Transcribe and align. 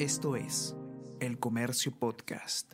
Esto 0.00 0.34
es 0.34 0.74
El 1.20 1.38
Comercio 1.38 1.92
Podcast. 1.92 2.72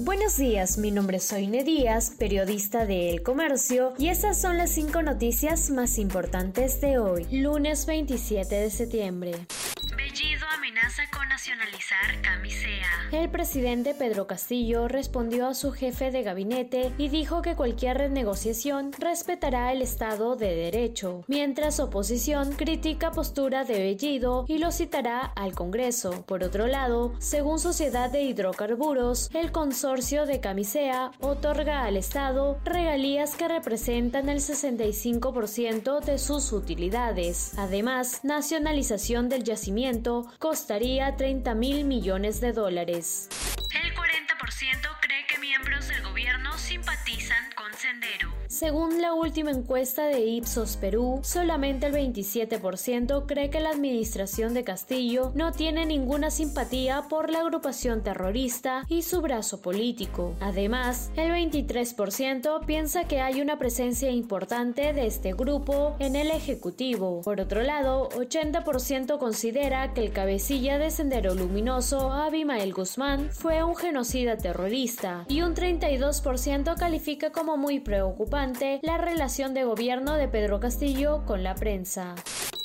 Buenos 0.00 0.36
días, 0.36 0.76
mi 0.76 0.90
nombre 0.90 1.16
es 1.16 1.24
Soine 1.24 1.64
Díaz, 1.64 2.10
periodista 2.18 2.84
de 2.84 3.08
El 3.08 3.22
Comercio, 3.22 3.94
y 3.96 4.08
estas 4.08 4.38
son 4.38 4.58
las 4.58 4.68
cinco 4.68 5.00
noticias 5.00 5.70
más 5.70 5.96
importantes 5.96 6.82
de 6.82 6.98
hoy, 6.98 7.24
lunes 7.30 7.86
27 7.86 8.54
de 8.54 8.70
septiembre 8.70 9.32
con 11.12 11.28
nacionalizar 11.28 12.22
Camisea. 12.22 12.88
El 13.12 13.28
presidente 13.28 13.94
Pedro 13.94 14.26
Castillo 14.26 14.88
respondió 14.88 15.48
a 15.48 15.54
su 15.54 15.72
jefe 15.72 16.10
de 16.10 16.22
gabinete 16.22 16.92
y 16.96 17.10
dijo 17.10 17.42
que 17.42 17.54
cualquier 17.54 17.98
renegociación 17.98 18.90
respetará 18.98 19.72
el 19.72 19.82
Estado 19.82 20.36
de 20.36 20.54
Derecho, 20.54 21.22
mientras 21.26 21.80
oposición 21.80 22.52
critica 22.52 23.10
postura 23.10 23.64
de 23.64 23.78
Bellido 23.78 24.46
y 24.48 24.56
lo 24.56 24.72
citará 24.72 25.20
al 25.20 25.52
Congreso. 25.52 26.24
Por 26.26 26.42
otro 26.42 26.66
lado, 26.66 27.12
según 27.18 27.58
Sociedad 27.58 28.10
de 28.10 28.22
Hidrocarburos, 28.22 29.30
el 29.34 29.52
consorcio 29.52 30.24
de 30.24 30.40
Camisea 30.40 31.10
otorga 31.20 31.84
al 31.84 31.98
Estado 31.98 32.58
regalías 32.64 33.34
que 33.34 33.48
representan 33.48 34.30
el 34.30 34.38
65% 34.38 36.00
de 36.00 36.18
sus 36.18 36.52
utilidades. 36.52 37.52
Además, 37.58 38.20
nacionalización 38.24 39.28
del 39.28 39.44
yacimiento 39.44 40.26
costaría 40.70 41.16
30 41.16 41.52
mil 41.56 41.84
millones 41.84 42.40
de 42.40 42.52
dólares. 42.52 43.28
El 43.74 43.92
40% 43.92 43.98
cree 45.00 45.26
que 45.26 45.36
miembros 45.40 45.88
del 45.88 46.00
gobierno 46.04 46.56
simpatizan 46.58 47.50
con 47.56 47.74
Sendero. 47.74 48.39
Según 48.50 49.00
la 49.00 49.14
última 49.14 49.52
encuesta 49.52 50.06
de 50.06 50.26
Ipsos 50.26 50.76
Perú, 50.76 51.20
solamente 51.22 51.86
el 51.86 51.94
27% 51.94 53.24
cree 53.24 53.48
que 53.48 53.60
la 53.60 53.70
administración 53.70 54.54
de 54.54 54.64
Castillo 54.64 55.30
no 55.36 55.52
tiene 55.52 55.86
ninguna 55.86 56.32
simpatía 56.32 57.04
por 57.08 57.30
la 57.30 57.42
agrupación 57.42 58.02
terrorista 58.02 58.84
y 58.88 59.02
su 59.02 59.20
brazo 59.20 59.62
político. 59.62 60.34
Además, 60.40 61.12
el 61.14 61.30
23% 61.30 62.66
piensa 62.66 63.04
que 63.04 63.20
hay 63.20 63.40
una 63.40 63.56
presencia 63.56 64.10
importante 64.10 64.92
de 64.94 65.06
este 65.06 65.32
grupo 65.32 65.94
en 66.00 66.16
el 66.16 66.32
Ejecutivo. 66.32 67.20
Por 67.22 67.40
otro 67.40 67.62
lado, 67.62 68.08
80% 68.08 69.18
considera 69.18 69.94
que 69.94 70.04
el 70.04 70.12
cabecilla 70.12 70.76
de 70.76 70.90
Sendero 70.90 71.36
Luminoso, 71.36 72.12
Abimael 72.12 72.74
Guzmán, 72.74 73.30
fue 73.30 73.62
un 73.62 73.76
genocida 73.76 74.36
terrorista 74.36 75.24
y 75.28 75.42
un 75.42 75.54
32% 75.54 76.76
califica 76.76 77.30
como 77.30 77.56
muy 77.56 77.78
preocupante 77.78 78.39
la 78.40 78.96
relación 78.96 79.52
de 79.52 79.64
gobierno 79.64 80.14
de 80.14 80.26
Pedro 80.26 80.60
Castillo 80.60 81.26
con 81.26 81.42
la 81.42 81.54
prensa. 81.54 82.14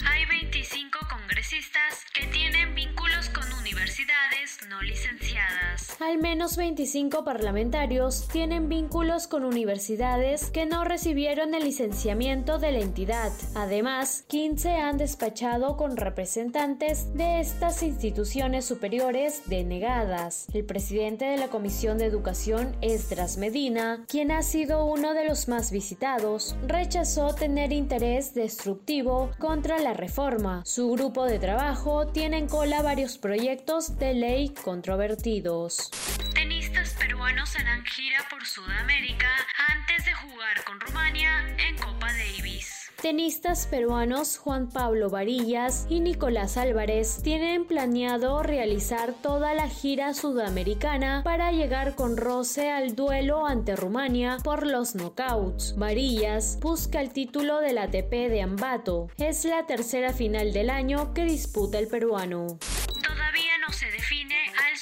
Hay 0.08 0.26
25 0.26 1.00
congresistas 1.10 2.06
que 2.14 2.26
tienen 2.28 2.74
vínculos 2.74 3.30
con 3.32 3.44
universidades 3.60 4.60
no 4.70 4.82
licenciadas. 4.82 5.75
Al 6.00 6.18
menos 6.18 6.58
25 6.58 7.24
parlamentarios 7.24 8.28
tienen 8.28 8.68
vínculos 8.68 9.28
con 9.28 9.46
universidades 9.46 10.52
que 10.52 10.66
no 10.66 10.84
recibieron 10.84 11.54
el 11.54 11.64
licenciamiento 11.64 12.60
de 12.60 12.74
la 12.74 12.80
entidad. 12.80 13.32
Además, 13.56 14.26
15 14.28 14.72
han 14.72 14.98
despachado 14.98 15.78
con 15.78 15.96
representantes 15.96 17.14
de 17.14 17.40
estas 17.40 17.82
instituciones 17.82 18.66
superiores 18.66 19.44
denegadas. 19.46 20.48
El 20.54 20.66
presidente 20.66 21.26
de 21.26 21.38
la 21.38 21.48
Comisión 21.48 21.98
de 21.98 22.06
Educación, 22.06 22.76
Esdras 22.82 23.38
Medina, 23.38 24.04
quien 24.10 24.32
ha 24.32 24.44
sido 24.44 24.86
uno 24.86 25.14
de 25.14 25.26
los 25.26 25.48
más 25.48 25.72
visitados, 25.72 26.58
rechazó 26.68 27.34
tener 27.34 27.72
interés 27.72 28.34
destructivo 28.34 29.32
contra 29.40 29.80
la 29.80 29.94
reforma. 29.94 30.62
Su 30.66 30.92
grupo 30.92 31.24
de 31.24 31.40
trabajo 31.40 32.08
tiene 32.08 32.38
en 32.38 32.48
cola 32.48 32.82
varios 32.82 33.18
proyectos 33.18 33.98
de 33.98 34.14
ley 34.14 34.50
controvertidos. 34.50 35.85
Tenistas 36.34 36.96
peruanos 37.00 37.56
harán 37.56 37.84
gira 37.86 38.20
por 38.30 38.46
Sudamérica 38.46 39.30
antes 39.70 40.06
de 40.06 40.14
jugar 40.14 40.64
con 40.66 40.80
Rumania 40.80 41.48
en 41.58 41.78
Copa 41.78 42.08
Davis. 42.14 42.86
Tenistas 43.02 43.68
peruanos 43.68 44.40
Juan 44.40 44.70
Pablo 44.70 45.12
Varillas 45.12 45.86
y 45.90 46.00
Nicolás 46.00 46.58
Álvarez 46.58 47.22
tienen 47.22 47.66
planeado 47.66 48.42
realizar 48.42 49.14
toda 49.14 49.54
la 49.54 49.70
gira 49.70 50.14
sudamericana 50.16 51.22
para 51.24 51.52
llegar 51.52 51.94
con 51.96 52.18
roce 52.18 52.72
al 52.72 52.96
duelo 52.96 53.46
ante 53.46 53.76
Rumania 53.76 54.38
por 54.44 54.66
los 54.66 54.96
knockouts. 54.96 55.76
Varillas 55.78 56.58
busca 56.62 57.00
el 57.00 57.12
título 57.12 57.60
del 57.60 57.78
ATP 57.78 58.10
de 58.10 58.42
Ambato. 58.42 59.10
Es 59.18 59.46
la 59.46 59.68
tercera 59.68 60.12
final 60.12 60.52
del 60.52 60.72
año 60.72 61.14
que 61.14 61.26
disputa 61.26 61.78
el 61.78 61.88
peruano. 61.88 62.58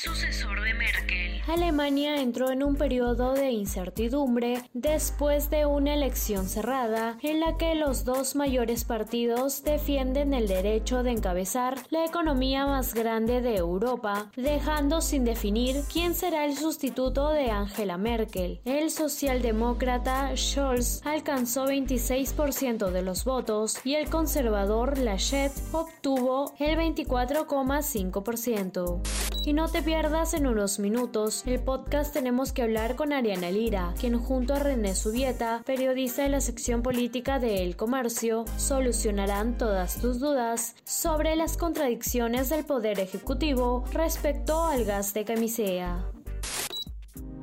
Sucesor 0.04 0.62
de 0.62 0.74
Merkel. 0.74 1.42
Alemania 1.48 2.18
entró 2.18 2.52
en 2.52 2.62
un 2.62 2.76
periodo 2.76 3.34
de 3.34 3.52
incertidumbre 3.52 4.62
después 4.74 5.50
de 5.50 5.66
una 5.66 5.94
elección 5.94 6.50
cerrada 6.50 7.18
en 7.22 7.40
la 7.40 7.56
que 7.58 7.74
los 7.76 8.04
dos 8.04 8.36
mayores 8.36 8.84
partidos 8.84 9.64
defienden 9.64 10.34
el 10.34 10.50
derecho 10.50 11.04
de 11.04 11.12
encabezar 11.12 11.78
la 11.90 12.04
economía 12.06 12.66
más 12.66 12.94
grande 12.94 13.40
de 13.40 13.56
Europa, 13.56 14.30
dejando 14.36 15.00
sin 15.00 15.24
definir 15.24 15.78
quién 15.92 16.16
será 16.16 16.44
el 16.46 16.58
sustituto 16.58 17.30
de 17.30 17.52
Angela 17.52 17.98
Merkel. 17.98 18.60
El 18.66 18.92
socialdemócrata 18.92 20.36
Scholz 20.36 21.00
alcanzó 21.06 21.68
26% 21.68 22.92
de 22.92 23.04
los 23.04 23.24
votos 23.24 23.78
y 23.86 23.96
el 23.96 24.10
conservador 24.10 24.98
Laschet 24.98 25.54
obtuvo 25.72 26.54
el 26.60 26.78
24,5%. 26.78 29.23
Y 29.46 29.54
no 29.54 29.68
te 29.68 29.82
pierdas 29.82 30.34
en 30.34 30.48
unos 30.48 30.80
minutos 30.80 31.44
el 31.46 31.60
podcast 31.60 32.14
Tenemos 32.14 32.54
que 32.54 32.62
hablar 32.62 32.96
con 32.96 33.12
Ariana 33.12 33.52
Lira, 33.52 33.94
quien 34.00 34.18
junto 34.18 34.54
a 34.54 34.60
René 34.60 34.96
Subieta, 34.96 35.62
periodista 35.66 36.24
de 36.24 36.30
la 36.30 36.42
sección 36.42 36.82
política 36.82 37.40
de 37.40 37.64
El 37.64 37.76
Comercio, 37.76 38.46
solucionarán 38.58 39.58
todas 39.58 40.00
tus 40.00 40.20
dudas 40.20 40.76
sobre 40.86 41.36
las 41.36 41.58
contradicciones 41.58 42.50
del 42.50 42.64
Poder 42.64 43.00
Ejecutivo 43.00 43.84
respecto 43.92 44.64
al 44.64 44.86
gas 44.86 45.14
de 45.14 45.26
camisea. 45.26 46.10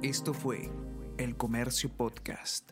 Esto 0.03 0.33
fue 0.33 0.71
El 1.19 1.37
Comercio 1.37 1.91
Podcast. 1.91 2.71